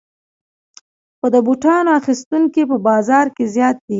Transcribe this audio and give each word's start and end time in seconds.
خو 1.17 1.27
د 1.33 1.37
بوټانو 1.45 1.89
اخیستونکي 1.99 2.61
په 2.71 2.77
بازار 2.87 3.25
کې 3.35 3.43
زیات 3.55 3.75
دي 3.85 3.89